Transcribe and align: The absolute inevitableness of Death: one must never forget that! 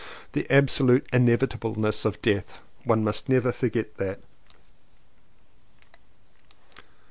The 0.31 0.49
absolute 0.51 1.05
inevitableness 1.13 2.05
of 2.05 2.19
Death: 2.23 2.59
one 2.85 3.03
must 3.03 3.29
never 3.29 3.51
forget 3.51 3.97
that! 3.97 4.19